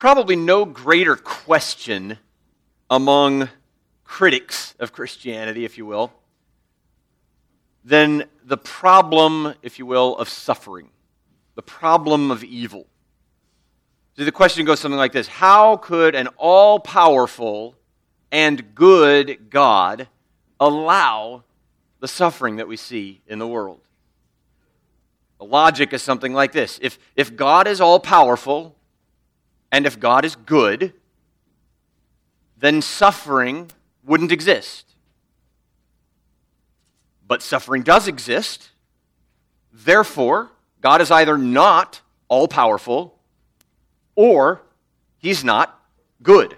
[0.00, 2.18] probably no greater question
[2.88, 3.48] among
[4.02, 6.12] critics of Christianity, if you will,
[7.84, 10.88] than the problem, if you will, of suffering,
[11.54, 12.86] the problem of evil.
[14.16, 17.76] So the question goes something like this How could an all powerful
[18.32, 20.08] and good God
[20.58, 21.44] allow
[22.00, 23.80] the suffering that we see in the world?
[25.38, 28.76] The logic is something like this if, if God is all powerful
[29.72, 30.92] and if God is good,
[32.58, 33.70] then suffering
[34.04, 34.94] wouldn't exist.
[37.26, 38.70] But suffering does exist.
[39.72, 40.50] Therefore,
[40.80, 43.18] God is either not all powerful
[44.14, 44.62] or
[45.18, 45.80] he's not
[46.22, 46.56] good,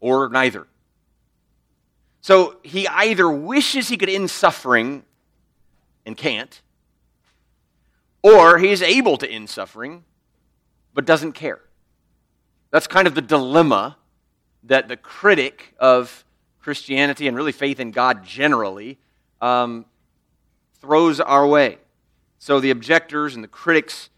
[0.00, 0.66] or neither.
[2.20, 5.04] So he either wishes he could end suffering
[6.04, 6.60] and can't,
[8.22, 10.04] or he's able to end suffering
[10.94, 11.60] but doesn't care.
[12.72, 13.96] That's kind of the dilemma
[14.64, 16.24] that the critic of
[16.60, 18.98] Christianity and really faith in God generally
[19.40, 19.84] um,
[20.80, 21.78] throws our way.
[22.38, 24.08] So the objectors and the critics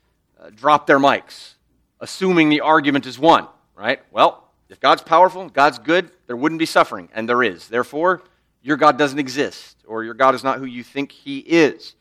[0.41, 1.55] uh, drop their mics,
[2.01, 4.01] assuming the argument is won, right?
[4.13, 7.69] Well, if God's powerful, God's good, there wouldn't be suffering, and there is.
[7.69, 8.23] Therefore,
[8.63, 11.97] your God doesn't exist, or your God is not who you think he is.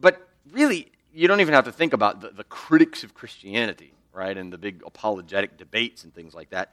[0.00, 4.36] But really, you don't even have to think about the, the critics of Christianity, right,
[4.36, 6.72] and the big apologetic debates and things like that.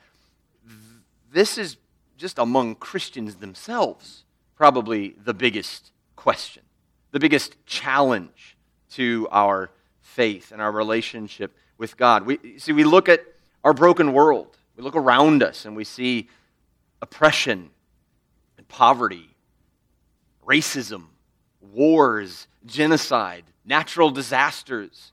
[1.31, 1.77] This is
[2.17, 4.23] just among Christians themselves,
[4.55, 6.63] probably the biggest question,
[7.11, 8.57] the biggest challenge
[8.91, 9.69] to our
[10.01, 12.25] faith and our relationship with God.
[12.25, 13.21] We, see, we look at
[13.63, 16.29] our broken world, we look around us, and we see
[17.01, 17.69] oppression
[18.57, 19.29] and poverty,
[20.45, 21.05] racism,
[21.73, 25.11] wars, genocide, natural disasters.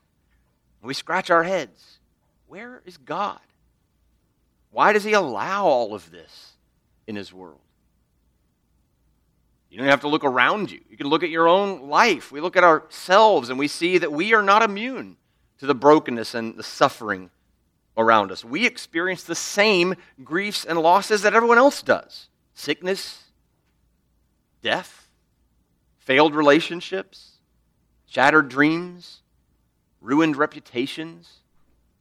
[0.81, 1.96] We scratch our heads.
[2.47, 3.39] Where is God?
[4.71, 6.53] Why does He allow all of this
[7.05, 7.59] in His world?
[9.69, 10.79] You don't have to look around you.
[10.89, 12.31] You can look at your own life.
[12.31, 15.17] We look at ourselves and we see that we are not immune
[15.59, 17.29] to the brokenness and the suffering
[17.97, 18.45] around us.
[18.45, 23.23] We experience the same griefs and losses that everyone else does sickness,
[24.61, 25.09] death,
[25.99, 27.33] failed relationships,
[28.07, 29.21] shattered dreams,
[30.01, 31.41] ruined reputations,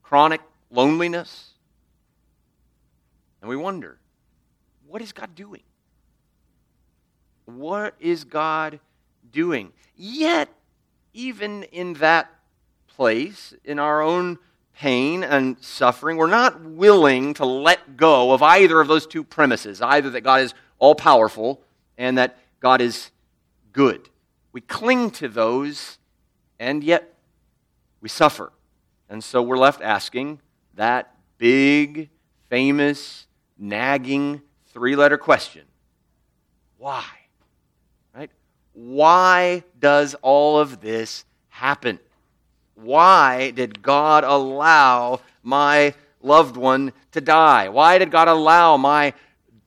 [0.09, 0.41] chronic
[0.71, 1.51] loneliness.
[3.41, 3.99] And we wonder,
[4.87, 5.63] what is God doing?
[7.45, 8.79] What is God
[9.33, 9.73] doing?
[9.97, 10.49] Yet,
[11.13, 12.31] even in that
[12.87, 14.39] place, in our own
[14.79, 19.83] pain and suffering, we're not willing to let go of either of those two premises
[19.83, 21.63] either that God is all powerful
[21.99, 23.11] and that God is
[23.73, 24.09] good.
[24.53, 25.99] We cling to those,
[26.61, 27.13] and yet
[28.01, 28.53] we suffer.
[29.09, 30.41] And so we're left asking
[30.75, 32.11] that big,
[32.49, 33.27] famous,
[33.59, 35.63] nagging three letter question
[36.79, 37.05] why?
[38.15, 38.31] Right?
[38.75, 41.99] Why does all of this happen?
[42.75, 47.71] Why did God allow my loved one to die?
[47.71, 49.15] Why did God allow my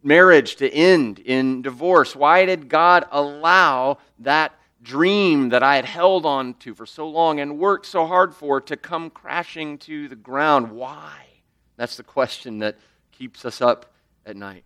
[0.03, 2.15] marriage to end in divorce?
[2.15, 4.53] Why did God allow that
[4.89, 8.59] dream that I had held on to for so long and worked so hard for
[8.61, 10.71] to come crashing to the ground.
[10.71, 11.27] Why?
[11.77, 12.77] That's the question that
[13.11, 13.93] keeps us up
[14.25, 14.63] at night.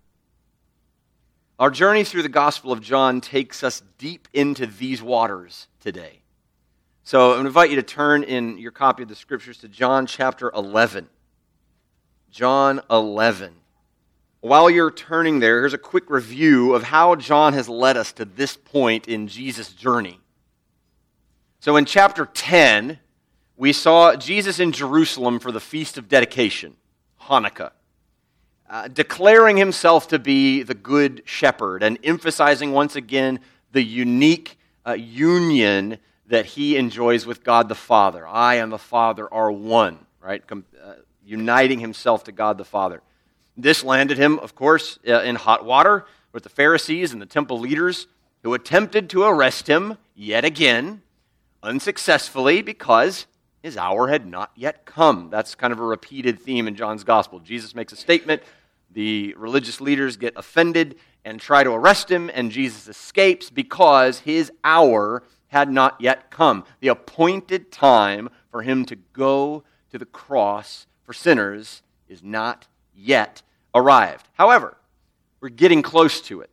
[1.60, 6.22] Our journey through the Gospel of John takes us deep into these waters today.
[7.04, 9.68] So I'm going to invite you to turn in your copy of the scriptures to
[9.68, 11.10] John chapter 11.
[12.32, 13.56] John 11.
[14.44, 18.26] While you're turning there, here's a quick review of how John has led us to
[18.26, 20.20] this point in Jesus' journey.
[21.62, 23.00] So, in chapter 10,
[23.56, 26.76] we saw Jesus in Jerusalem for the Feast of Dedication,
[27.22, 27.72] Hanukkah,
[28.70, 33.40] uh, declaring himself to be the Good Shepherd and emphasizing once again
[33.72, 38.28] the unique uh, union that he enjoys with God the Father.
[38.28, 40.46] I and the Father are one, right?
[40.46, 43.02] Com- uh, uniting himself to God the Father.
[43.56, 47.60] This landed him, of course, uh, in hot water with the Pharisees and the temple
[47.60, 48.08] leaders
[48.42, 51.02] who attempted to arrest him yet again,
[51.62, 53.28] unsuccessfully, because
[53.62, 55.30] his hour had not yet come.
[55.30, 57.40] That's kind of a repeated theme in John's gospel.
[57.40, 58.44] Jesus makes a statement,
[58.92, 64.52] the religious leaders get offended and try to arrest him, and Jesus escapes because his
[64.64, 66.66] hour had not yet come.
[66.82, 73.42] The appointed time for him to go to the cross for sinners is not yet
[73.74, 74.28] arrived.
[74.34, 74.78] However,
[75.42, 76.50] we're getting close to it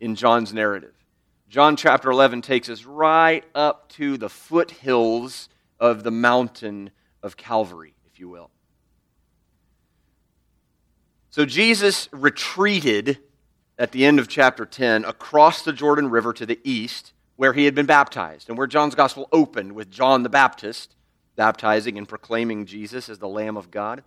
[0.00, 0.94] in John's narrative.
[1.48, 5.48] John chapter 11 takes us right up to the foothills
[5.78, 6.90] of the mountain
[7.22, 8.50] of Calvary, if you will.
[11.30, 13.18] So Jesus retreated
[13.78, 17.64] at the end of chapter 10 across the Jordan River to the east where he
[17.64, 20.94] had been baptized and where John's gospel opened with John the Baptist
[21.36, 24.02] baptizing and proclaiming Jesus as the Lamb of God.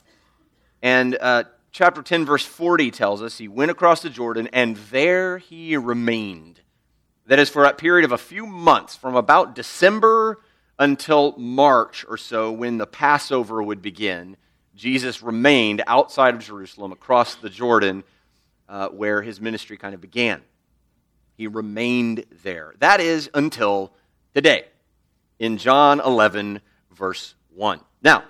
[0.81, 5.39] And uh, chapter 10, verse 40 tells us he went across the Jordan and there
[5.39, 6.61] he remained.
[7.27, 10.39] That is, for a period of a few months, from about December
[10.79, 14.37] until March or so, when the Passover would begin,
[14.73, 18.05] Jesus remained outside of Jerusalem across the Jordan
[18.69, 20.41] uh, where his ministry kind of began.
[21.35, 22.73] He remained there.
[22.79, 23.91] That is until
[24.33, 24.63] today,
[25.39, 26.61] in John 11,
[26.91, 27.81] verse 1.
[28.01, 28.23] Now,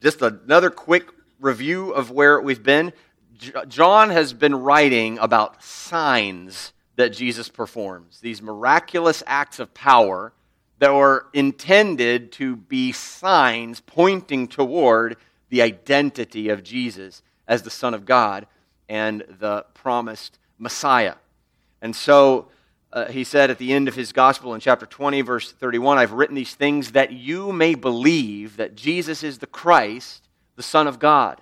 [0.00, 1.08] just another quick
[1.40, 2.92] review of where we've been.
[3.68, 10.32] John has been writing about signs that Jesus performs, these miraculous acts of power
[10.78, 15.16] that were intended to be signs pointing toward
[15.48, 18.46] the identity of Jesus as the Son of God
[18.88, 21.14] and the promised Messiah.
[21.80, 22.48] And so
[22.92, 26.12] uh, he said at the end of his gospel in chapter 20, verse 31, I've
[26.12, 30.23] written these things that you may believe that Jesus is the Christ,
[30.56, 31.40] the Son of God,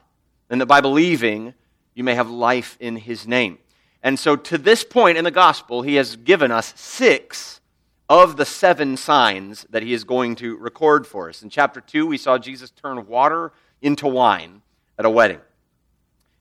[0.48, 1.54] and that by believing
[1.94, 3.58] you may have life in his name.
[4.02, 7.60] And so to this point in the gospel, he has given us six
[8.08, 11.42] of the seven signs that he is going to record for us.
[11.42, 14.62] In chapter 2, we saw Jesus turn water into wine
[14.98, 15.40] at a wedding.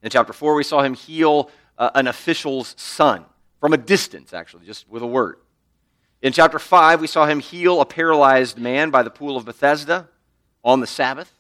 [0.02, 3.26] In chapter 4, we saw him heal uh, an official's son
[3.60, 5.38] from a distance, actually, just with a word.
[6.22, 10.10] In chapter 5, we saw him heal a paralyzed man by the pool of Bethesda
[10.64, 11.32] on the Sabbath.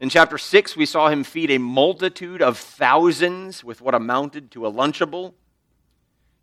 [0.00, 4.66] In chapter 6, we saw him feed a multitude of thousands with what amounted to
[4.66, 5.34] a Lunchable.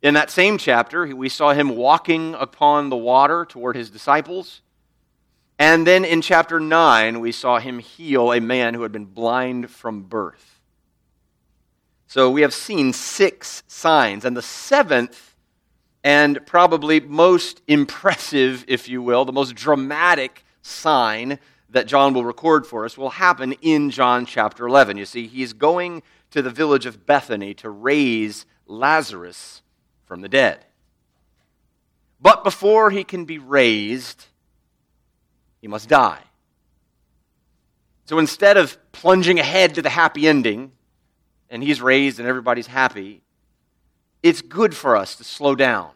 [0.01, 4.61] In that same chapter, we saw him walking upon the water toward his disciples.
[5.59, 9.69] And then in chapter 9, we saw him heal a man who had been blind
[9.69, 10.59] from birth.
[12.07, 14.25] So we have seen six signs.
[14.25, 15.35] And the seventh,
[16.03, 21.37] and probably most impressive, if you will, the most dramatic sign
[21.71, 24.97] that John will record for us will happen in John chapter 11.
[24.97, 29.61] You see, he's going to the village of Bethany to raise Lazarus
[30.05, 30.65] from the dead.
[32.21, 34.25] But before he can be raised,
[35.59, 36.21] he must die.
[38.05, 40.73] So instead of plunging ahead to the happy ending,
[41.49, 43.21] and he's raised and everybody's happy,
[44.21, 45.91] it's good for us to slow down,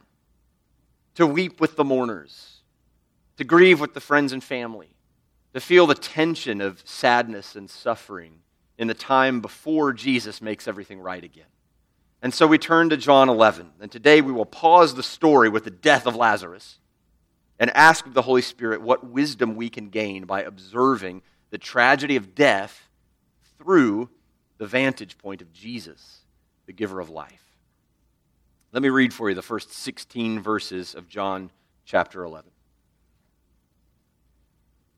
[1.16, 2.62] to weep with the mourners,
[3.38, 4.94] to grieve with the friends and family,
[5.55, 8.39] to feel the tension of sadness and suffering
[8.77, 11.45] in the time before Jesus makes everything right again.
[12.21, 13.71] And so we turn to John 11.
[13.79, 16.79] And today we will pause the story with the death of Lazarus
[17.57, 21.21] and ask the Holy Spirit what wisdom we can gain by observing
[21.51, 22.89] the tragedy of death
[23.57, 24.09] through
[24.57, 26.19] the vantage point of Jesus,
[26.65, 27.45] the giver of life.
[28.73, 31.49] Let me read for you the first 16 verses of John
[31.85, 32.51] chapter 11.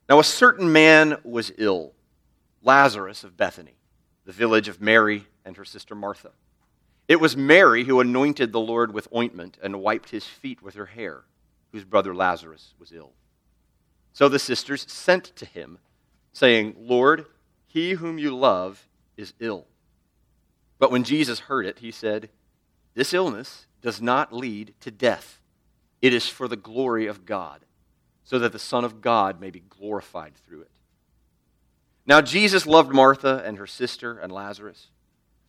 [0.10, 1.94] Now, a certain man was ill,
[2.62, 3.76] Lazarus of Bethany,
[4.26, 6.32] the village of Mary and her sister Martha.
[7.08, 10.86] It was Mary who anointed the Lord with ointment and wiped his feet with her
[10.86, 11.24] hair,
[11.72, 13.12] whose brother Lazarus was ill.
[14.14, 15.80] So the sisters sent to him,
[16.34, 17.26] saying, Lord,
[17.68, 19.68] he whom you love is ill.
[20.80, 22.30] But when Jesus heard it, he said,
[22.94, 25.42] This illness does not lead to death.
[26.02, 27.66] It is for the glory of God,
[28.28, 30.72] so that the Son of God may be glorified through it.
[32.06, 34.88] Now, Jesus loved Martha and her sister and Lazarus.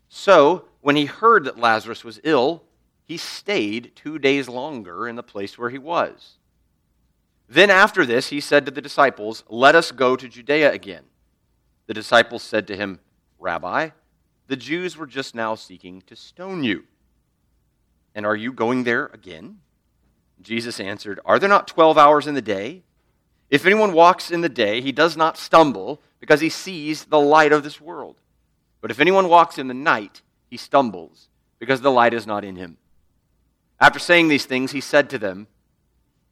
[0.08, 2.62] So, when he heard that Lazarus was ill,
[3.04, 6.36] he stayed two days longer in the place where he was.
[7.48, 11.02] Then, after this, he said to the disciples, Let us go to Judea again.
[11.88, 13.00] The disciples said to him,
[13.40, 13.90] Rabbi,
[14.46, 16.84] the Jews were just now seeking to stone you.
[18.14, 19.58] And are you going there again?
[20.40, 22.82] Jesus answered, Are there not 12 hours in the day?
[23.50, 27.52] If anyone walks in the day, he does not stumble because he sees the light
[27.52, 28.16] of this world.
[28.80, 31.28] But if anyone walks in the night, he stumbles
[31.58, 32.76] because the light is not in him.
[33.80, 35.46] After saying these things, he said to them,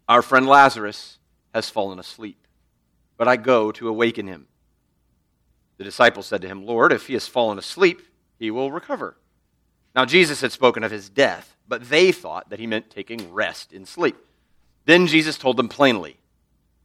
[0.09, 1.19] Our friend Lazarus
[1.55, 2.47] has fallen asleep,
[3.17, 4.47] but I go to awaken him.
[5.79, 8.03] The disciples said to him, Lord, if he has fallen asleep,
[8.39, 9.17] he will recover.
[9.97, 13.73] Now, Jesus had spoken of his death, but they thought that he meant taking rest
[13.73, 14.17] in sleep.
[14.85, 16.19] Then Jesus told them plainly,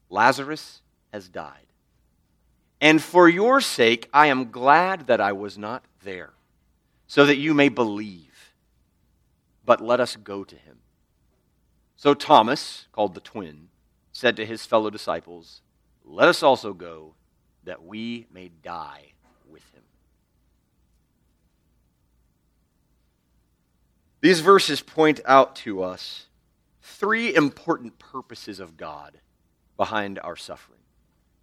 [0.09, 1.67] Lazarus has died.
[2.79, 6.31] And for your sake, I am glad that I was not there,
[7.05, 8.53] so that you may believe.
[9.65, 10.77] But let us go to him.
[11.97, 13.67] So Thomas, called the twin,
[14.13, 15.61] said to his fellow disciples,
[16.03, 17.13] Let us also go
[17.65, 19.11] that we may die
[19.47, 19.80] with him.
[24.21, 26.27] These verses point out to us
[26.81, 29.17] three important purposes of God
[29.77, 30.79] behind our suffering.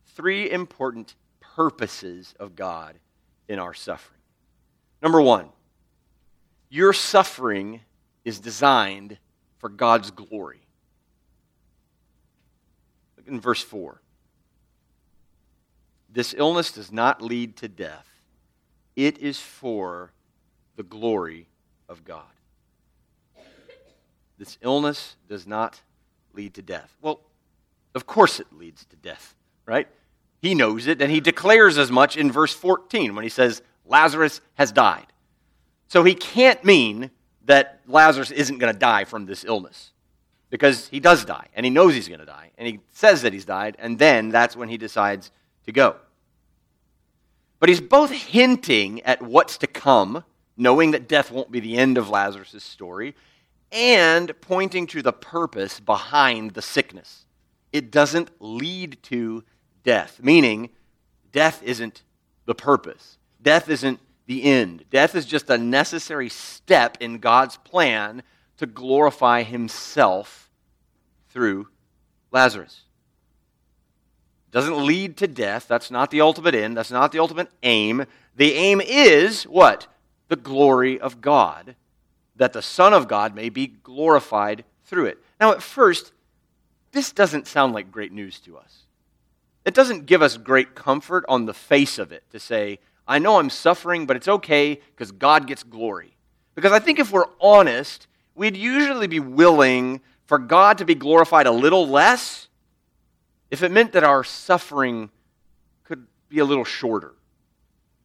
[0.06, 2.96] Three important purposes of God
[3.48, 4.20] in our suffering.
[5.02, 5.48] Number one,
[6.68, 7.80] your suffering
[8.24, 9.18] is designed
[9.58, 10.60] for God's glory.
[13.16, 14.00] Look in verse 4.
[16.10, 18.08] This illness does not lead to death,
[18.94, 20.12] it is for
[20.76, 21.48] the glory
[21.88, 22.22] of God.
[24.38, 25.80] This illness does not
[26.32, 26.94] lead to death.
[27.02, 27.20] Well,
[27.94, 29.34] of course it leads to death,
[29.66, 29.88] right?
[30.40, 34.40] He knows it, and he declares as much in verse 14 when he says, Lazarus
[34.54, 35.06] has died.
[35.88, 37.10] So he can't mean
[37.46, 39.92] that Lazarus isn't going to die from this illness
[40.50, 43.32] because he does die, and he knows he's going to die, and he says that
[43.32, 45.30] he's died, and then that's when he decides
[45.66, 45.96] to go.
[47.58, 50.24] But he's both hinting at what's to come,
[50.56, 53.14] knowing that death won't be the end of Lazarus' story,
[53.70, 57.26] and pointing to the purpose behind the sickness.
[57.72, 59.44] It doesn't lead to
[59.84, 60.70] death, meaning
[61.32, 62.02] death isn't
[62.46, 63.18] the purpose.
[63.42, 64.84] Death isn't the end.
[64.90, 68.22] Death is just a necessary step in God's plan
[68.58, 70.50] to glorify himself
[71.30, 71.68] through
[72.30, 72.82] Lazarus.
[74.48, 75.68] It Doesn't lead to death.
[75.68, 76.76] That's not the ultimate end.
[76.76, 78.06] That's not the ultimate aim.
[78.36, 79.86] The aim is what?
[80.28, 81.76] The glory of God
[82.38, 85.18] that the Son of God may be glorified through it.
[85.40, 86.12] Now, at first,
[86.92, 88.84] this doesn't sound like great news to us.
[89.64, 93.38] It doesn't give us great comfort on the face of it to say, I know
[93.38, 96.16] I'm suffering, but it's okay because God gets glory.
[96.54, 101.46] Because I think if we're honest, we'd usually be willing for God to be glorified
[101.46, 102.48] a little less
[103.50, 105.10] if it meant that our suffering
[105.84, 107.14] could be a little shorter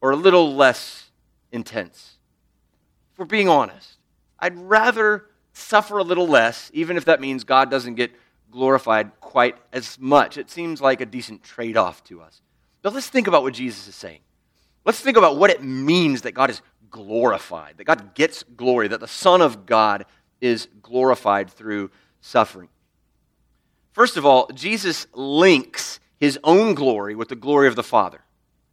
[0.00, 1.10] or a little less
[1.52, 2.16] intense.
[3.12, 3.93] If we're being honest.
[4.44, 5.24] I'd rather
[5.54, 8.12] suffer a little less, even if that means God doesn't get
[8.50, 10.36] glorified quite as much.
[10.36, 12.42] It seems like a decent trade off to us.
[12.82, 14.20] But let's think about what Jesus is saying.
[14.84, 16.60] Let's think about what it means that God is
[16.90, 20.04] glorified, that God gets glory, that the Son of God
[20.42, 22.68] is glorified through suffering.
[23.92, 28.20] First of all, Jesus links his own glory with the glory of the Father.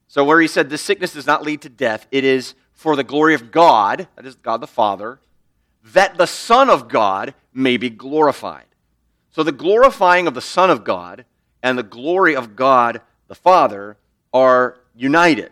[0.10, 3.06] So, where he said this sickness does not lead to death, it is for the
[3.06, 5.22] glory of God, that is God the Father,
[5.84, 8.66] that the Son of God may be glorified.
[9.32, 11.26] So the glorifying of the Son of God
[11.64, 13.98] and the glory of God the Father
[14.34, 15.52] are united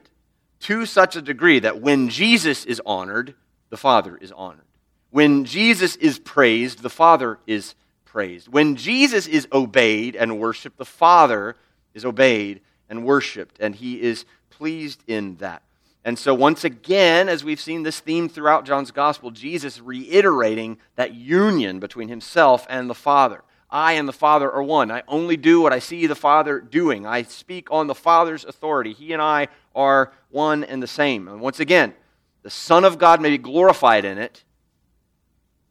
[0.61, 3.35] to such a degree that when Jesus is honored,
[3.69, 4.65] the Father is honored.
[5.11, 8.47] When Jesus is praised, the Father is praised.
[8.49, 11.55] When Jesus is obeyed and worshiped, the Father
[11.93, 15.63] is obeyed and worshiped, and he is pleased in that.
[16.09, 21.13] And so, once again, as we've seen this theme throughout John's gospel, Jesus reiterating that
[21.13, 23.43] union between himself and the Father.
[23.69, 24.89] I and the Father are one.
[24.89, 27.05] I only do what I see the Father doing.
[27.05, 28.91] I speak on the Father's authority.
[28.91, 31.27] He and I are one and the same.
[31.27, 31.93] And once again,
[32.41, 34.43] the Son of God may be glorified in it,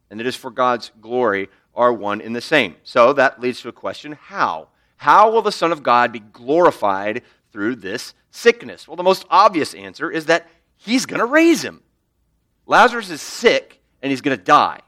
[0.09, 2.77] and it is for God's glory, are one and the same.
[2.83, 4.69] So that leads to a question how?
[4.95, 8.87] How will the Son of God be glorified through this sickness?
[8.87, 11.81] Well, the most obvious answer is that he's going to raise him.
[12.65, 14.79] Lazarus is sick and he's going to die.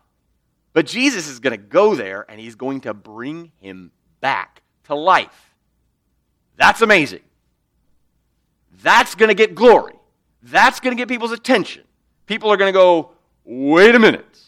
[0.73, 3.91] But Jesus is going to go there and he's going to bring him
[4.21, 5.55] back to life.
[6.55, 7.21] That's amazing.
[8.81, 9.95] That's going to get glory.
[10.43, 11.83] That's going to get people's attention.
[12.25, 13.11] People are going to go,
[13.43, 14.39] wait a minute.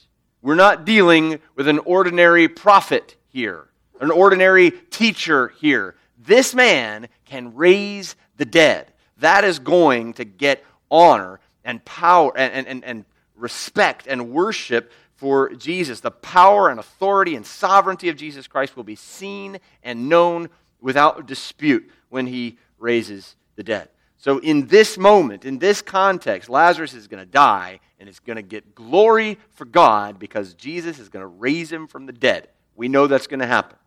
[0.42, 3.68] We're not dealing with an ordinary prophet here,
[4.00, 5.96] an ordinary teacher here.
[6.18, 8.94] This man can raise the dead.
[9.18, 15.52] That is going to get honor and power and, and, and respect and worship for
[15.56, 16.00] Jesus.
[16.00, 20.50] The power and authority and sovereignty of Jesus Christ will be seen and known
[20.80, 23.90] without dispute when he raises the dead.
[24.18, 28.36] So, in this moment, in this context, Lazarus is going to die and it's going
[28.36, 32.50] to get glory for God because Jesus is going to raise him from the dead.
[32.76, 33.78] We know that's going to happen.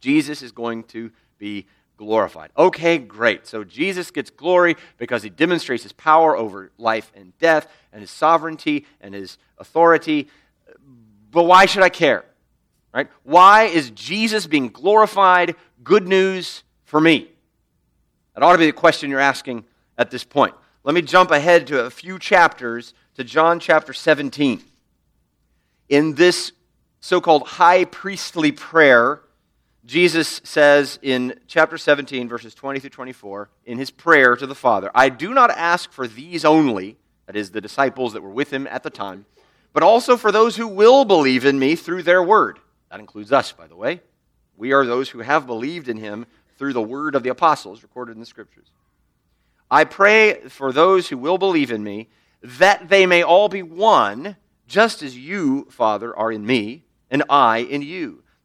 [0.00, 1.66] Jesus is going to be
[2.00, 2.50] glorified.
[2.56, 3.46] Okay, great.
[3.46, 8.10] So Jesus gets glory because he demonstrates his power over life and death and his
[8.10, 10.28] sovereignty and his authority.
[11.30, 12.24] But why should I care?
[12.94, 13.08] Right?
[13.22, 17.28] Why is Jesus being glorified good news for me?
[18.34, 19.66] That ought to be the question you're asking
[19.98, 20.54] at this point.
[20.84, 24.62] Let me jump ahead to a few chapters to John chapter 17.
[25.90, 26.52] In this
[27.00, 29.20] so called high priestly prayer,
[29.84, 34.90] Jesus says in chapter 17, verses 20 through 24, in his prayer to the Father,
[34.94, 38.66] I do not ask for these only, that is, the disciples that were with him
[38.66, 39.24] at the time,
[39.72, 42.58] but also for those who will believe in me through their word.
[42.90, 44.02] That includes us, by the way.
[44.56, 46.26] We are those who have believed in him
[46.58, 48.66] through the word of the apostles recorded in the scriptures.
[49.70, 52.08] I pray for those who will believe in me
[52.42, 57.58] that they may all be one, just as you, Father, are in me, and I
[57.58, 58.22] in you,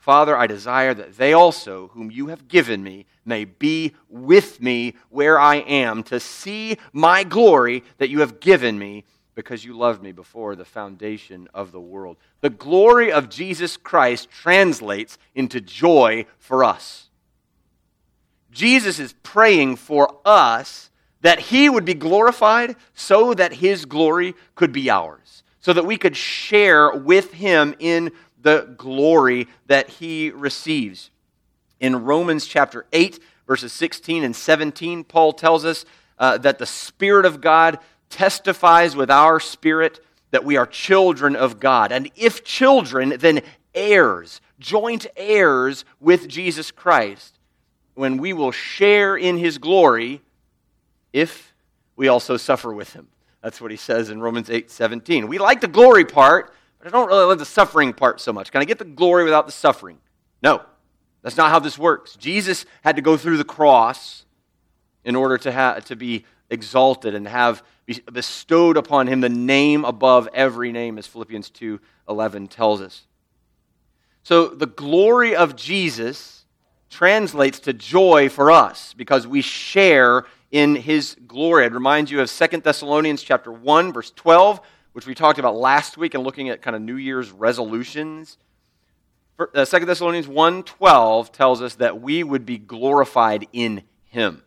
[0.00, 4.94] Father, I desire that they also, whom you have given me, may be with me
[5.10, 9.04] where I am, to see my glory that you have given me
[9.34, 12.16] because you loved me before the foundation of the world.
[12.40, 17.10] The glory of Jesus Christ translates into joy for us.
[18.50, 20.90] Jesus is praying for us
[21.20, 25.96] that he would be glorified so that his glory could be ours so that we
[25.96, 28.10] could share with him in
[28.42, 31.10] the glory that he receives.
[31.78, 35.84] In Romans chapter 8, verses 16 and 17, Paul tells us
[36.18, 37.78] uh, that the Spirit of God
[38.10, 41.92] testifies with our spirit that we are children of God.
[41.92, 43.42] And if children, then
[43.74, 47.38] heirs, joint heirs with Jesus Christ,
[47.94, 50.20] when we will share in his glory
[51.12, 51.54] if
[51.96, 53.08] we also suffer with him.
[53.42, 55.26] That's what he says in Romans 8 17.
[55.26, 58.50] We like the glory part, but I don't really love the suffering part so much.
[58.50, 59.98] Can I get the glory without the suffering?
[60.42, 60.62] No.
[61.22, 62.16] That's not how this works.
[62.16, 64.24] Jesus had to go through the cross
[65.04, 67.62] in order to, have, to be exalted and have
[68.12, 73.02] bestowed upon him the name above every name, as Philippians 2 11 tells us.
[74.22, 76.44] So the glory of Jesus
[76.88, 81.64] translates to joy for us because we share in his glory.
[81.64, 84.60] I'd remind you of 2 Thessalonians chapter 1 verse 12,
[84.92, 88.38] which we talked about last week and looking at kind of New Year's resolutions.
[89.38, 94.42] 2 uh, Thessalonians 1:12 tells us that we would be glorified in him.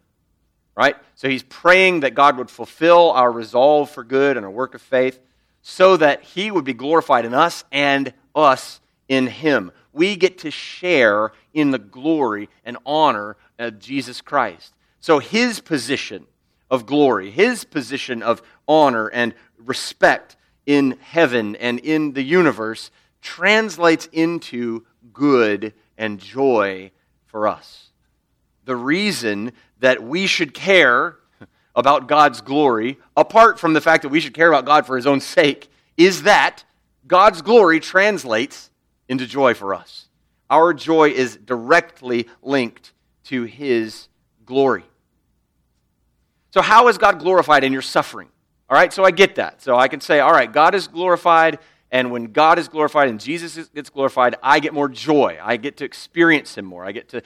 [0.76, 0.96] Right?
[1.16, 4.82] So he's praying that God would fulfill our resolve for good and our work of
[4.82, 5.20] faith
[5.62, 9.72] so that he would be glorified in us and us in him.
[9.94, 14.74] We get to share in the glory and honor of Jesus Christ.
[15.00, 16.26] So his position
[16.74, 22.90] of glory, his position of honor and respect in heaven and in the universe
[23.22, 24.84] translates into
[25.14, 26.90] good and joy
[27.28, 27.92] for us.
[28.66, 31.18] The reason that we should care
[31.76, 35.06] about God's glory, apart from the fact that we should care about God for his
[35.06, 36.64] own sake, is that
[37.06, 38.72] God's glory translates
[39.08, 40.08] into joy for us.
[40.50, 42.94] Our joy is directly linked
[43.26, 44.08] to his
[44.44, 44.86] glory.
[46.54, 48.28] So, how is God glorified in your suffering?
[48.70, 49.64] All right, so I get that.
[49.64, 51.58] So I can say, all right, God is glorified,
[51.90, 55.40] and when God is glorified and Jesus gets glorified, I get more joy.
[55.42, 56.86] I get to experience Him more.
[56.86, 57.24] I get to,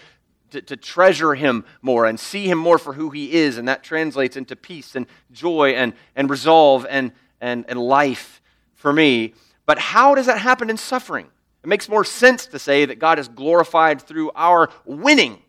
[0.52, 3.84] to, to treasure Him more and see Him more for who He is, and that
[3.84, 7.12] translates into peace and joy and, and resolve and,
[7.42, 8.42] and, and life
[8.76, 9.34] for me.
[9.66, 11.28] But how does that happen in suffering?
[11.66, 15.42] It makes more sense to say that God is glorified through our winning,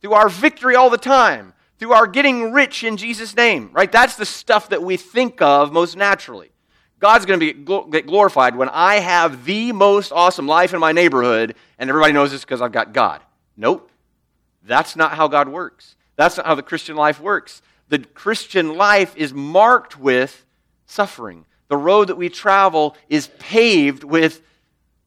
[0.00, 3.90] through our victory all the time, through our getting rich in Jesus' name, right?
[3.90, 6.50] That's the stuff that we think of most naturally.
[6.98, 10.92] God's going to be get glorified when I have the most awesome life in my
[10.92, 13.22] neighborhood and everybody knows this because I've got God.
[13.56, 13.90] Nope.
[14.62, 15.96] That's not how God works.
[16.16, 17.62] That's not how the Christian life works.
[17.88, 20.44] The Christian life is marked with
[20.84, 21.46] suffering.
[21.68, 24.42] The road that we travel is paved with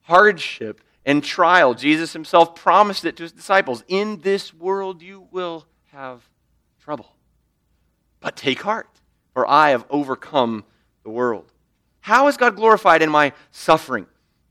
[0.02, 1.76] hardship and trial.
[1.76, 3.84] Jesus himself promised it to his disciples.
[3.88, 6.28] In this world you will have
[6.84, 7.14] trouble.
[8.20, 8.90] But take heart,
[9.34, 10.66] for I have overcome
[11.04, 11.46] the world.
[12.02, 14.06] How is God glorified in my suffering?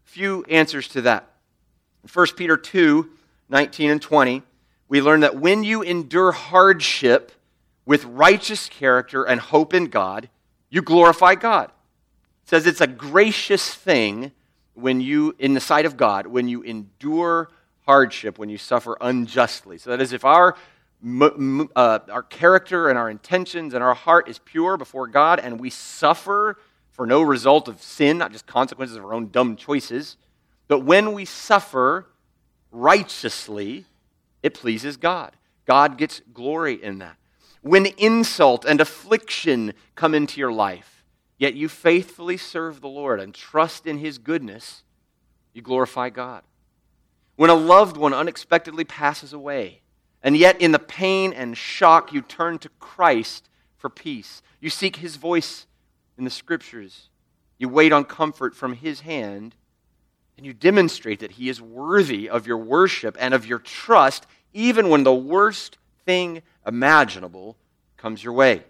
[0.05, 1.31] Few answers to that.
[2.03, 3.11] In 1 Peter 2
[3.51, 4.43] 19 and 20,
[4.89, 7.33] we learn that when you endure hardship
[7.85, 10.31] with righteous character and hope in God,
[10.71, 11.67] you glorify God.
[12.45, 14.33] It says it's a gracious thing
[14.73, 17.51] when you, in the sight of God, when you endure
[17.85, 19.77] hardship, when you suffer unjustly.
[19.77, 20.57] So that is, if our
[21.05, 25.71] uh, our character and our intentions and our heart is pure before God, and we
[25.71, 26.59] suffer
[26.91, 30.17] for no result of sin, not just consequences of our own dumb choices.
[30.69, 32.07] But when we suffer
[32.71, 33.85] righteously,
[34.43, 35.37] it pleases God.
[35.67, 37.17] God gets glory in that.
[37.63, 41.05] When insult and affliction come into your life,
[41.39, 44.83] yet you faithfully serve the Lord and trust in His goodness,
[45.53, 46.43] you glorify God.
[47.37, 49.82] when a loved one unexpectedly passes away,
[50.23, 54.43] and yet in the pain and shock, you turn to Christ for peace.
[54.61, 55.67] You seek his voice
[56.17, 57.09] in the scriptures.
[57.59, 59.57] You wait on comfort from his hand,
[60.37, 64.89] and you demonstrate that he is worthy of your worship and of your trust, even
[64.89, 67.57] when the worst thing imaginable
[67.97, 68.63] comes your way.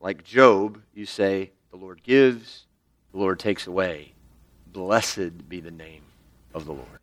[0.00, 2.66] Like Job, you say, The Lord gives,
[3.12, 4.12] the Lord takes away.
[4.72, 6.02] Blessed be the name
[6.54, 6.99] of the Lord.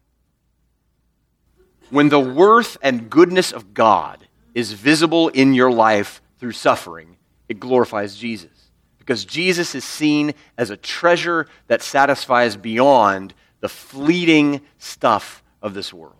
[1.90, 7.60] When the worth and goodness of God is visible in your life through suffering, it
[7.60, 8.50] glorifies Jesus.
[8.98, 15.94] Because Jesus is seen as a treasure that satisfies beyond the fleeting stuff of this
[15.94, 16.16] world.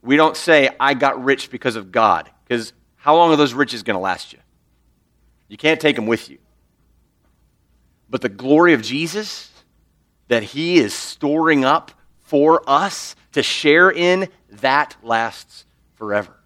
[0.00, 3.82] We don't say, I got rich because of God, because how long are those riches
[3.82, 4.38] going to last you?
[5.48, 6.38] You can't take them with you.
[8.08, 9.50] But the glory of Jesus
[10.28, 14.28] that he is storing up for us to share in,
[14.60, 16.36] that lasts forever.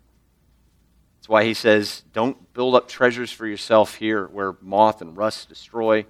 [1.19, 5.49] That's why he says, don't build up treasures for yourself here where moth and rust
[5.49, 6.07] destroy,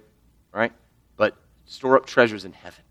[0.51, 0.71] right?
[1.15, 2.83] But store up treasures in heaven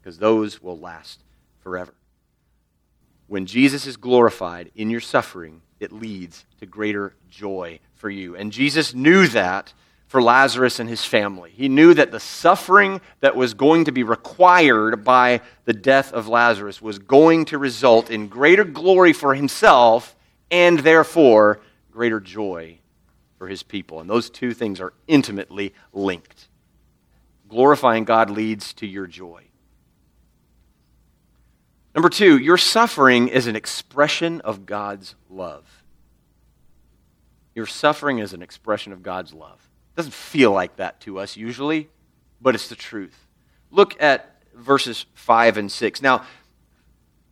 [0.00, 1.24] because those will last
[1.58, 1.92] forever.
[3.26, 8.36] When Jesus is glorified in your suffering, it leads to greater joy for you.
[8.36, 9.72] And Jesus knew that
[10.10, 11.52] for Lazarus and his family.
[11.54, 16.26] He knew that the suffering that was going to be required by the death of
[16.26, 20.16] Lazarus was going to result in greater glory for himself
[20.50, 21.60] and therefore
[21.92, 22.78] greater joy
[23.38, 24.00] for his people.
[24.00, 26.48] And those two things are intimately linked.
[27.48, 29.44] Glorifying God leads to your joy.
[31.94, 35.84] Number two, your suffering is an expression of God's love.
[37.54, 39.69] Your suffering is an expression of God's love.
[39.92, 41.88] It doesn't feel like that to us usually,
[42.40, 43.26] but it's the truth.
[43.70, 46.02] Look at verses 5 and 6.
[46.02, 46.24] Now,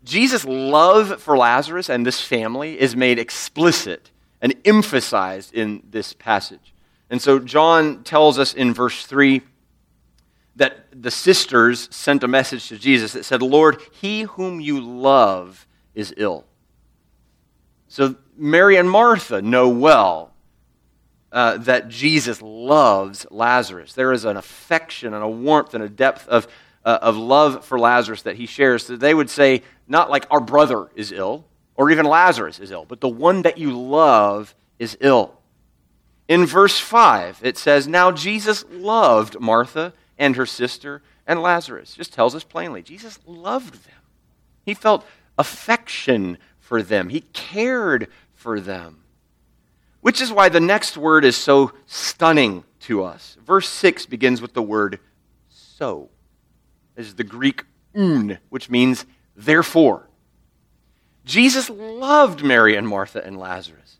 [0.05, 6.75] Jesus' love for Lazarus and this family is made explicit and emphasized in this passage.
[7.11, 9.42] And so John tells us in verse 3
[10.57, 15.66] that the sisters sent a message to Jesus that said, Lord, he whom you love
[15.94, 16.44] is ill.
[17.88, 20.33] So Mary and Martha know well
[21.32, 23.92] uh, that Jesus loves Lazarus.
[23.92, 26.48] There is an affection and a warmth and a depth of,
[26.84, 28.86] uh, of love for Lazarus that he shares.
[28.86, 31.44] So they would say, not like our brother is ill,
[31.76, 35.38] or even Lazarus is ill, but the one that you love is ill.
[36.28, 41.94] In verse 5, it says, Now Jesus loved Martha and her sister and Lazarus.
[41.94, 43.94] Just tells us plainly Jesus loved them.
[44.64, 45.06] He felt
[45.38, 49.04] affection for them, he cared for them.
[50.00, 53.37] Which is why the next word is so stunning to us.
[53.44, 55.00] Verse 6 begins with the word
[55.48, 56.11] so.
[56.94, 57.64] This is the Greek
[57.96, 59.06] oun, which means
[59.37, 60.08] therefore.
[61.24, 63.98] Jesus loved Mary and Martha and Lazarus.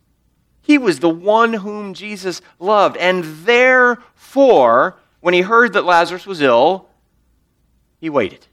[0.63, 2.97] He was the one whom Jesus loved.
[2.97, 6.89] And therefore, when he heard that Lazarus was ill,
[8.01, 8.47] he waited.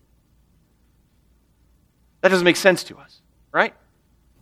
[2.22, 3.74] That doesn't make sense to us, right?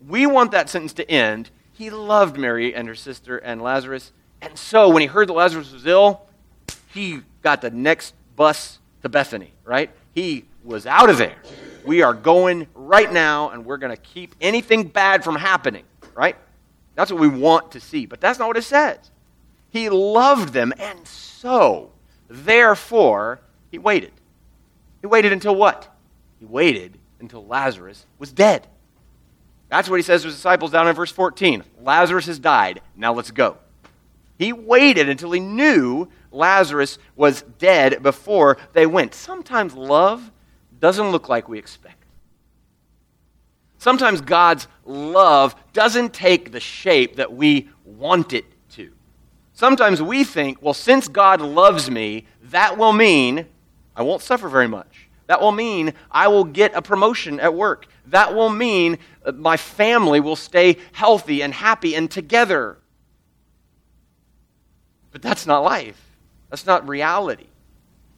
[0.08, 1.50] We want that sentence to end.
[1.74, 4.12] He loved Mary and her sister and Lazarus.
[4.42, 6.22] And so when he heard that Lazarus was ill,
[6.94, 9.90] he got the next bus to Bethany, right?
[10.14, 11.36] He was out of there.
[11.86, 15.84] We are going right now, and we're going to keep anything bad from happening,
[16.14, 16.38] right?
[16.96, 18.06] That's what we want to see.
[18.06, 19.12] But that's not what it says.
[19.72, 21.94] He loved them, and so
[22.34, 24.12] Therefore, he waited.
[25.02, 25.96] He waited until what?
[26.40, 28.68] He waited until Lazarus was dead.
[29.74, 31.64] That's what he says to his disciples down in verse 14.
[31.82, 32.80] Lazarus has died.
[32.96, 33.58] Now let's go.
[34.38, 39.16] He waited until he knew Lazarus was dead before they went.
[39.16, 40.32] Sometimes love
[40.80, 42.06] doesn't look like we expect.
[43.80, 48.92] Sometimes God's love doesn't take the shape that we want it to.
[49.54, 53.48] Sometimes we think, well, since God loves me, that will mean
[53.96, 55.10] I won't suffer very much.
[55.26, 57.88] That will mean I will get a promotion at work.
[58.08, 58.98] That will mean
[59.34, 62.78] my family will stay healthy and happy and together.
[65.12, 66.02] But that's not life.
[66.50, 67.48] That's not reality.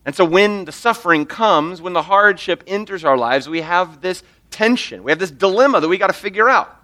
[0.06, 4.24] And so when the suffering comes, when the hardship enters our lives, we have this
[4.52, 5.04] tension.
[5.04, 6.76] We have this dilemma that we got to figure out.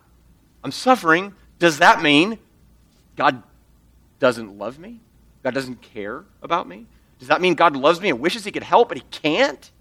[0.64, 1.34] I'm suffering.
[1.60, 2.40] Does that mean
[3.16, 3.44] God
[4.20, 5.00] doesn't love me?
[5.44, 6.86] God doesn't care about me?
[7.20, 9.72] Does that mean God loves me and wishes he could help, but he can't?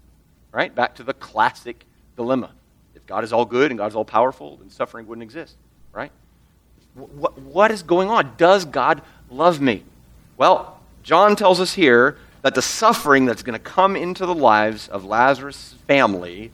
[0.51, 0.73] Right?
[0.73, 2.51] Back to the classic dilemma.
[3.11, 5.57] God is all good and God is all powerful, then suffering wouldn't exist.
[5.91, 6.13] Right?
[6.93, 8.35] What, what is going on?
[8.37, 9.83] Does God love me?
[10.37, 14.87] Well, John tells us here that the suffering that's going to come into the lives
[14.87, 16.51] of Lazarus' family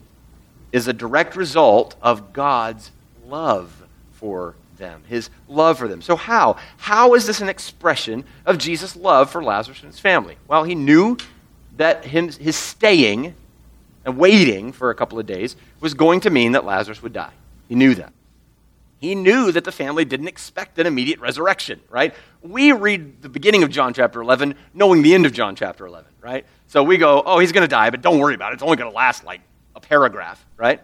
[0.72, 2.90] is a direct result of God's
[3.24, 6.02] love for them, his love for them.
[6.02, 6.56] So, how?
[6.78, 10.36] How is this an expression of Jesus' love for Lazarus and his family?
[10.48, 11.18] Well, he knew
[11.76, 13.36] that him, his staying
[14.04, 17.32] and waiting for a couple of days was going to mean that Lazarus would die.
[17.68, 18.12] He knew that.
[18.98, 22.14] He knew that the family didn't expect an immediate resurrection, right?
[22.42, 26.10] We read the beginning of John chapter 11 knowing the end of John chapter 11,
[26.20, 26.44] right?
[26.66, 28.54] So we go, oh, he's going to die, but don't worry about it.
[28.54, 29.40] It's only going to last like
[29.76, 30.80] a paragraph, right?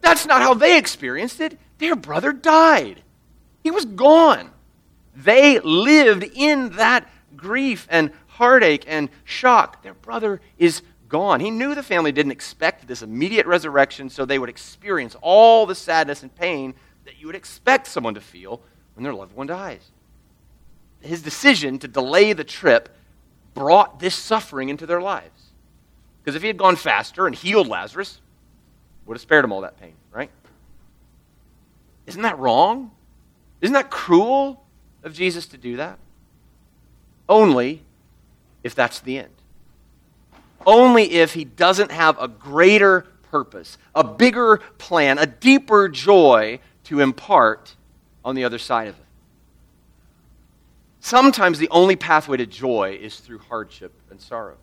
[0.00, 1.58] That's not how they experienced it.
[1.78, 3.02] Their brother died,
[3.62, 4.50] he was gone.
[5.16, 9.82] They lived in that grief and heartache and shock.
[9.82, 11.40] Their brother is gone.
[11.40, 15.74] He knew the family didn't expect this immediate resurrection, so they would experience all the
[15.74, 18.60] sadness and pain that you would expect someone to feel
[18.94, 19.90] when their loved one dies.
[21.00, 22.88] His decision to delay the trip
[23.54, 25.52] brought this suffering into their lives.
[26.22, 28.20] Because if he had gone faster and healed Lazarus,
[29.06, 30.30] would have spared him all that pain, right?
[32.06, 32.90] Isn't that wrong?
[33.60, 34.64] Isn't that cruel
[35.04, 35.98] of Jesus to do that?
[37.28, 37.82] Only
[38.62, 39.35] if that's the end.
[40.66, 47.00] Only if he doesn't have a greater purpose, a bigger plan, a deeper joy to
[47.00, 47.76] impart
[48.24, 49.04] on the other side of it.
[51.00, 54.56] Sometimes the only pathway to joy is through hardship and sorrow.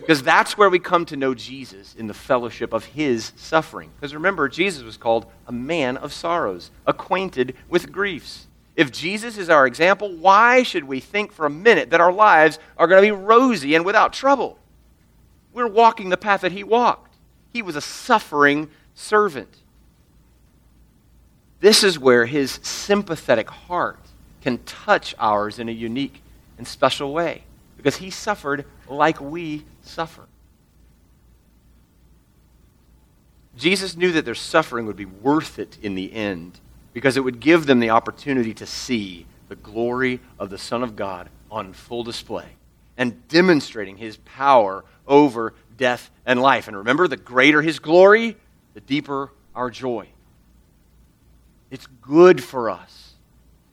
[0.00, 3.90] Because that's where we come to know Jesus in the fellowship of his suffering.
[3.96, 8.45] Because remember, Jesus was called a man of sorrows, acquainted with griefs.
[8.76, 12.58] If Jesus is our example, why should we think for a minute that our lives
[12.76, 14.58] are going to be rosy and without trouble?
[15.54, 17.14] We're walking the path that he walked.
[17.54, 19.48] He was a suffering servant.
[21.60, 23.98] This is where his sympathetic heart
[24.42, 26.22] can touch ours in a unique
[26.58, 27.44] and special way
[27.78, 30.26] because he suffered like we suffer.
[33.56, 36.60] Jesus knew that their suffering would be worth it in the end
[36.96, 40.96] because it would give them the opportunity to see the glory of the Son of
[40.96, 42.46] God on full display
[42.96, 46.68] and demonstrating his power over death and life.
[46.68, 48.38] And remember, the greater his glory,
[48.72, 50.08] the deeper our joy.
[51.70, 53.12] It's good for us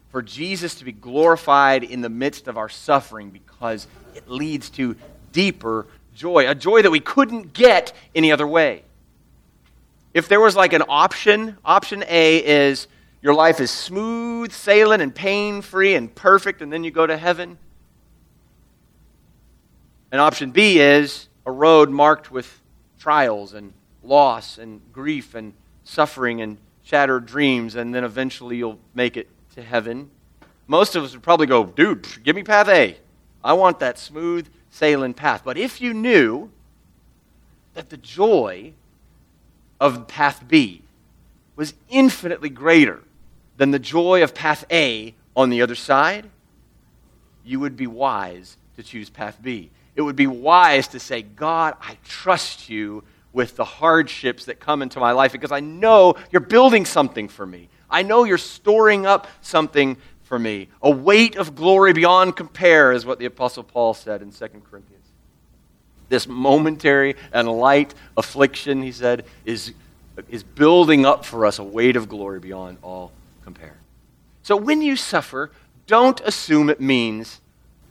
[0.09, 4.97] for Jesus to be glorified in the midst of our suffering because it leads to
[5.31, 8.83] deeper joy, a joy that we couldn't get any other way.
[10.13, 12.87] If there was like an option, option A is
[13.23, 17.15] your life is smooth sailing and pain free and perfect, and then you go to
[17.15, 17.57] heaven.
[20.11, 22.61] And option B is a road marked with
[22.99, 23.71] trials and
[24.03, 25.53] loss and grief and
[25.85, 30.11] suffering and shattered dreams, and then eventually you'll make it to heaven.
[30.67, 32.97] Most of us would probably go, dude, give me path A.
[33.41, 35.43] I want that smooth sailing path.
[35.45, 36.51] But if you knew
[37.73, 38.73] that the joy
[39.79, 40.81] of path B
[41.55, 43.01] was infinitely greater
[43.57, 46.29] than the joy of path A on the other side,
[47.43, 49.69] you would be wise to choose path B.
[49.95, 54.81] It would be wise to say, God, I trust you with the hardships that come
[54.81, 57.69] into my life because I know you're building something for me.
[57.89, 60.69] I know you're storing up something for me.
[60.81, 65.05] A weight of glory beyond compare is what the Apostle Paul said in 2 Corinthians.
[66.09, 69.73] This momentary and light affliction, he said, is,
[70.29, 73.11] is building up for us a weight of glory beyond all
[73.43, 73.77] compare.
[74.41, 75.51] So when you suffer,
[75.87, 77.41] don't assume it means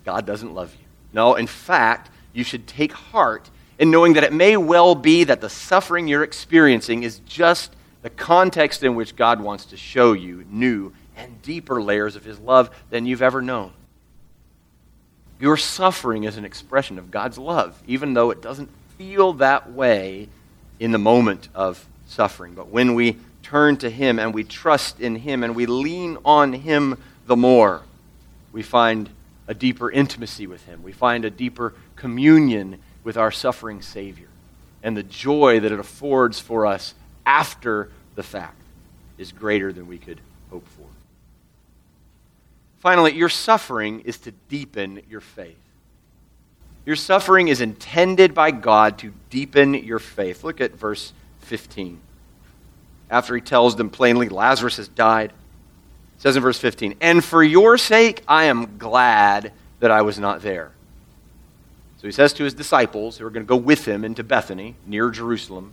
[0.05, 0.87] God doesn't love you.
[1.13, 5.41] No, in fact, you should take heart in knowing that it may well be that
[5.41, 10.45] the suffering you're experiencing is just the context in which God wants to show you
[10.51, 13.73] new and deeper layers of His love than you've ever known.
[15.41, 20.29] Your suffering is an expression of God's love, even though it doesn't feel that way
[20.79, 22.55] in the moment of suffering.
[22.55, 23.17] But when we
[23.53, 27.83] turn to Him and we trust in Him and we lean on Him the more,
[28.51, 29.11] we find
[29.47, 30.83] a deeper intimacy with Him.
[30.83, 34.29] We find a deeper communion with our suffering Savior.
[34.83, 36.95] And the joy that it affords for us
[37.27, 38.57] after the fact
[39.19, 40.87] is greater than we could hope for.
[42.81, 45.59] Finally, your suffering is to deepen your faith.
[46.87, 50.43] Your suffering is intended by God to deepen your faith.
[50.43, 51.13] Look at verse
[51.43, 52.01] 15.
[53.13, 55.33] After he tells them plainly, Lazarus has died,
[56.19, 60.43] says in verse 15, And for your sake I am glad that I was not
[60.43, 60.73] there
[62.03, 64.75] so he says to his disciples who are going to go with him into Bethany,
[64.85, 65.73] near Jerusalem,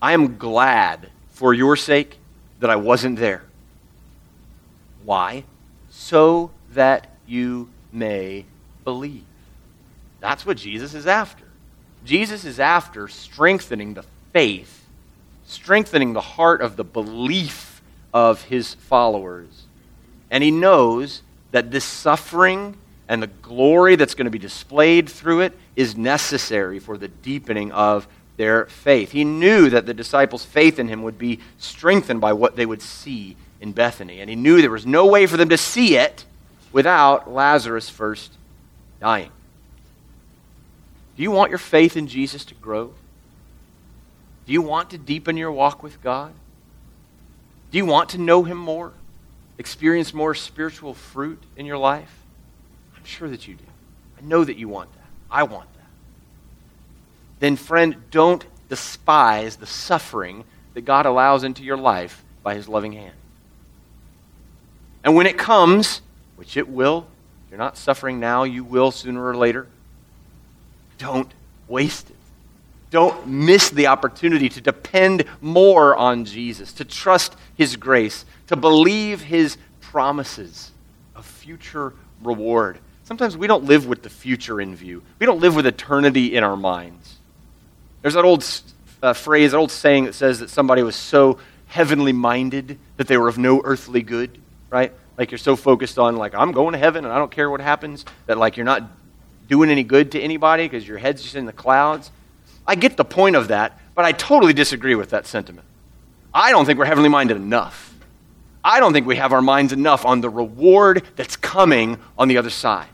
[0.00, 2.16] I am glad for your sake
[2.60, 3.42] that I wasn't there.
[5.04, 5.42] Why?
[5.90, 8.44] So that you may
[8.84, 9.24] believe.
[10.20, 11.44] That's what Jesus is after.
[12.04, 14.79] Jesus is after strengthening the faith,
[15.50, 17.82] strengthening the heart of the belief
[18.14, 19.64] of his followers.
[20.30, 22.76] And he knows that this suffering
[23.08, 27.72] and the glory that's going to be displayed through it is necessary for the deepening
[27.72, 29.10] of their faith.
[29.10, 32.80] He knew that the disciples' faith in him would be strengthened by what they would
[32.80, 34.20] see in Bethany.
[34.20, 36.24] And he knew there was no way for them to see it
[36.72, 38.32] without Lazarus first
[39.00, 39.30] dying.
[41.16, 42.94] Do you want your faith in Jesus to grow?
[44.46, 46.32] Do you want to deepen your walk with God?
[47.70, 48.92] Do you want to know him more?
[49.58, 52.22] Experience more spiritual fruit in your life?
[52.96, 53.64] I'm sure that you do.
[54.18, 55.06] I know that you want that.
[55.30, 55.80] I want that.
[57.38, 62.92] Then, friend, don't despise the suffering that God allows into your life by his loving
[62.92, 63.14] hand.
[65.04, 66.02] And when it comes,
[66.36, 67.06] which it will,
[67.44, 69.66] if you're not suffering now, you will sooner or later,
[70.98, 71.30] don't
[71.68, 72.16] waste it.
[72.90, 79.22] Don't miss the opportunity to depend more on Jesus, to trust his grace, to believe
[79.22, 80.72] his promises
[81.14, 82.78] of future reward.
[83.04, 85.02] Sometimes we don't live with the future in view.
[85.18, 87.16] We don't live with eternity in our minds.
[88.02, 88.44] There's that old
[89.02, 93.16] uh, phrase, that old saying that says that somebody was so heavenly minded that they
[93.16, 94.38] were of no earthly good,
[94.70, 94.92] right?
[95.16, 97.60] Like you're so focused on like I'm going to heaven and I don't care what
[97.60, 98.82] happens that like you're not
[99.48, 102.10] doing any good to anybody because your head's just in the clouds.
[102.70, 105.66] I get the point of that, but I totally disagree with that sentiment.
[106.32, 107.92] I don't think we're heavenly minded enough.
[108.62, 112.38] I don't think we have our minds enough on the reward that's coming on the
[112.38, 112.86] other side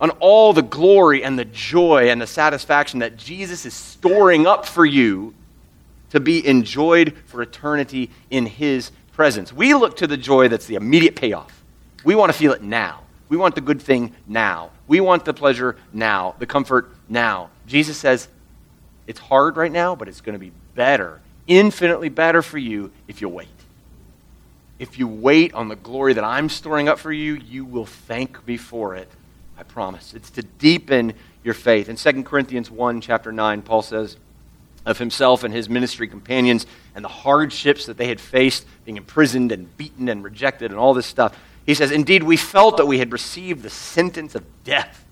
[0.00, 4.66] on all the glory and the joy and the satisfaction that Jesus is storing up
[4.66, 5.32] for you
[6.10, 9.52] to be enjoyed for eternity in His presence.
[9.52, 11.62] We look to the joy that's the immediate payoff.
[12.02, 13.02] We want to feel it now.
[13.28, 14.70] We want the good thing now.
[14.88, 17.50] We want the pleasure now, the comfort now.
[17.68, 18.26] Jesus says,
[19.10, 23.20] it's hard right now, but it's going to be better, infinitely better for you if
[23.20, 23.48] you wait.
[24.78, 28.46] If you wait on the glory that I'm storing up for you, you will thank
[28.46, 29.10] me for it
[29.60, 30.14] I promise.
[30.14, 31.12] It's to deepen
[31.44, 31.90] your faith.
[31.90, 34.16] In 2 Corinthians 1, chapter 9, Paul says
[34.86, 39.52] of himself and his ministry companions and the hardships that they had faced, being imprisoned
[39.52, 41.38] and beaten and rejected and all this stuff.
[41.66, 45.04] He says, Indeed, we felt that we had received the sentence of death,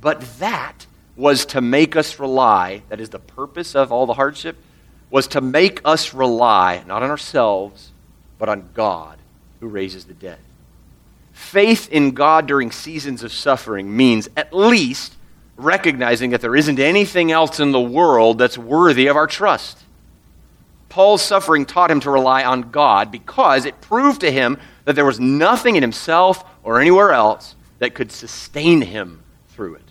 [0.00, 4.56] but that was to make us rely, that is the purpose of all the hardship,
[5.10, 7.92] was to make us rely not on ourselves,
[8.38, 9.18] but on God
[9.60, 10.38] who raises the dead.
[11.32, 15.14] Faith in God during seasons of suffering means at least
[15.56, 19.78] recognizing that there isn't anything else in the world that's worthy of our trust.
[20.88, 25.04] Paul's suffering taught him to rely on God because it proved to him that there
[25.04, 29.83] was nothing in himself or anywhere else that could sustain him through it.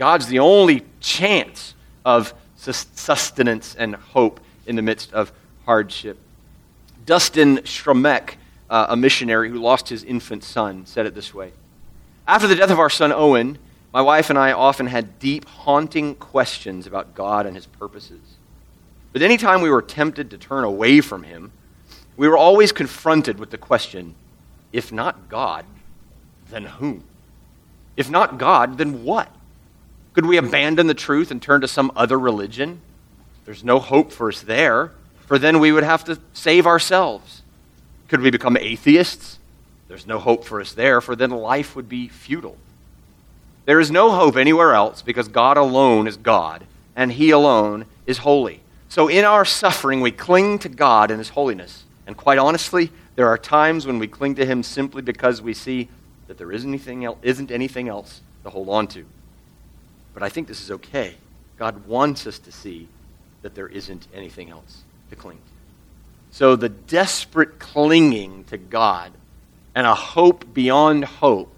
[0.00, 1.74] God's the only chance
[2.06, 5.30] of sustenance and hope in the midst of
[5.66, 6.16] hardship.
[7.04, 8.36] Dustin Shramek
[8.70, 11.52] uh, a missionary who lost his infant son, said it this way
[12.26, 13.58] After the death of our son Owen,
[13.92, 18.22] my wife and I often had deep, haunting questions about God and his purposes.
[19.12, 21.52] But any time we were tempted to turn away from him,
[22.16, 24.14] we were always confronted with the question
[24.72, 25.66] if not God,
[26.48, 27.04] then whom?
[27.98, 29.30] If not God, then what?
[30.20, 32.82] Could we abandon the truth and turn to some other religion?
[33.46, 34.92] There's no hope for us there,
[35.26, 37.40] for then we would have to save ourselves.
[38.08, 39.38] Could we become atheists?
[39.88, 42.58] There's no hope for us there, for then life would be futile.
[43.64, 48.18] There is no hope anywhere else because God alone is God, and He alone is
[48.18, 48.60] holy.
[48.90, 51.84] So in our suffering, we cling to God and His holiness.
[52.06, 55.88] And quite honestly, there are times when we cling to Him simply because we see
[56.26, 59.06] that there isn't anything else, isn't anything else to hold on to.
[60.14, 61.14] But I think this is okay.
[61.58, 62.88] God wants us to see
[63.42, 66.36] that there isn't anything else to cling to.
[66.36, 69.12] So the desperate clinging to God
[69.74, 71.54] and a hope beyond hope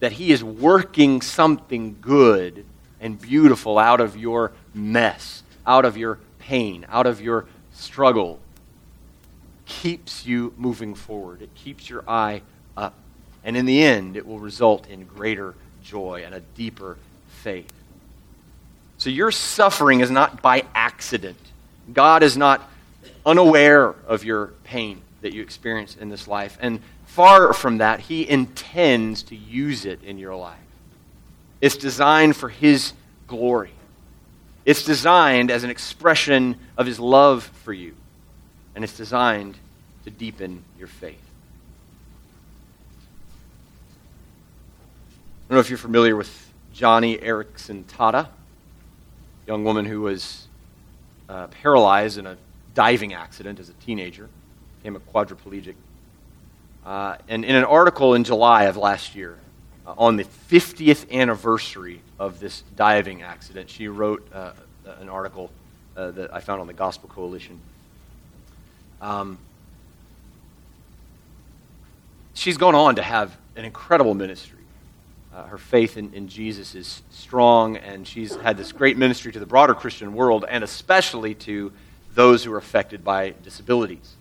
[0.00, 2.64] that He is working something good
[3.00, 8.40] and beautiful out of your mess, out of your pain, out of your struggle,
[9.66, 11.42] keeps you moving forward.
[11.42, 12.42] It keeps your eye
[12.76, 12.94] up.
[13.44, 16.98] And in the end, it will result in greater joy and a deeper
[17.28, 17.72] faith.
[19.00, 21.38] So your suffering is not by accident.
[21.90, 22.68] God is not
[23.24, 26.58] unaware of your pain that you experience in this life.
[26.60, 30.58] And far from that, He intends to use it in your life.
[31.62, 32.92] It's designed for His
[33.26, 33.72] glory,
[34.66, 37.94] it's designed as an expression of His love for you,
[38.74, 39.56] and it's designed
[40.04, 41.16] to deepen your faith.
[45.48, 48.28] I don't know if you're familiar with Joni Eareckson Tada.
[49.46, 50.46] Young woman who was
[51.28, 52.36] uh, paralyzed in a
[52.74, 54.28] diving accident as a teenager,
[54.78, 55.74] became a quadriplegic.
[56.84, 59.36] Uh, and in an article in July of last year,
[59.86, 64.52] uh, on the 50th anniversary of this diving accident, she wrote uh,
[65.00, 65.50] an article
[65.96, 67.58] uh, that I found on the Gospel Coalition.
[69.00, 69.38] Um,
[72.34, 74.59] she's gone on to have an incredible ministry.
[75.34, 79.38] Uh, her faith in, in, Jesus is strong, and she's had this great ministry to
[79.38, 81.72] the broader Christian world, and especially to
[82.14, 84.16] those who are affected by disabilities.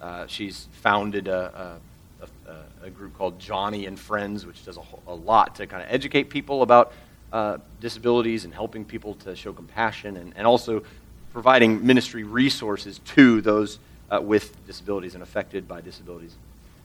[0.00, 1.80] Uh, she's founded a,
[2.20, 5.88] a, a, a, group called Joni and Friends, which does a, lot to kind of
[5.90, 6.92] educate people about
[7.32, 10.84] uh, disabilities and helping people to show compassion, and, and also
[11.32, 13.80] providing ministry resources to those
[14.12, 16.36] uh, with disabilities and affected by disabilities.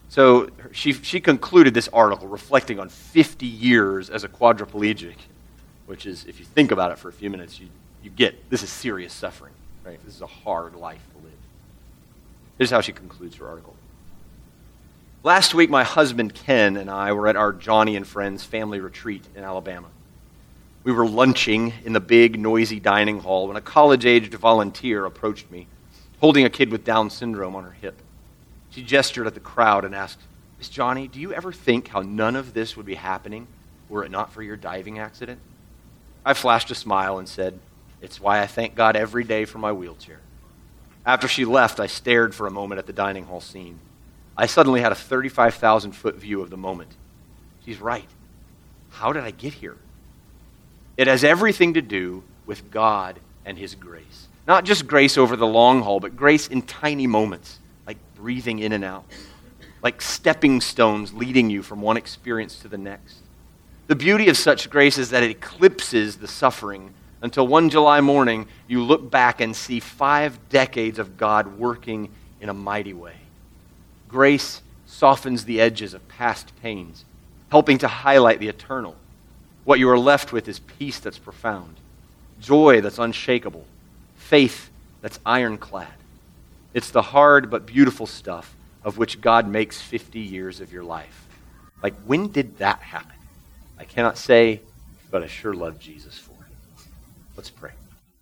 [0.10, 5.16] So she, she concluded this article reflecting on 50 years as a quadriplegic,
[5.86, 7.68] which is, if you think about it for a few minutes, you,
[8.02, 9.54] you get this is serious suffering.
[9.86, 10.04] Right?
[10.06, 11.34] This is a hard life to live.
[12.58, 13.76] Here's how she concludes her article.
[15.24, 19.26] Last week, my husband Ken and I were at our Joni and Friends family retreat
[19.36, 19.88] in Alabama.
[20.84, 25.52] We were lunching in the big, noisy dining hall when a college aged volunteer approached
[25.52, 25.68] me,
[26.22, 28.02] holding a kid with Down syndrome on her hip.
[28.78, 30.20] She gestured at the crowd and asked,
[30.60, 33.48] Miss Joni, do you ever think how none of this would be happening
[33.90, 35.40] were it not for your diving accident?
[36.24, 37.58] I flashed a smile and said,
[38.04, 40.20] It's why I thank God every day for my wheelchair.
[41.08, 43.80] After she left, I stared for a moment at the dining hall scene.
[44.38, 46.92] I suddenly had a 35,000 foot view of the moment.
[47.66, 48.08] She's right.
[48.92, 49.78] How did I get here?
[50.98, 54.28] It has everything to do with God and His grace.
[54.46, 57.58] Not just grace over the long haul, but grace in tiny moments
[58.18, 59.06] breathing in and out,
[59.84, 63.20] like stepping stones leading you from one experience to the next.
[63.88, 68.48] The beauty of such grace is that it eclipses the suffering until one July morning
[68.68, 72.10] you look back and see five decades of God working
[72.42, 73.16] in a mighty way.
[74.08, 77.06] Grace softens the edges of past pains,
[77.50, 78.96] helping to highlight the eternal.
[79.64, 81.76] What you are left with is peace that's profound,
[82.40, 83.66] joy that's unshakable,
[84.18, 84.70] faith
[85.02, 85.88] that's ironclad.
[86.78, 91.26] It's the hard but beautiful stuff of which God makes 50 years of your life.
[91.82, 93.18] Like, when did that happen?
[93.80, 94.62] I cannot say,
[95.10, 96.86] but I sure love Jesus for it.
[97.36, 97.72] Let's pray.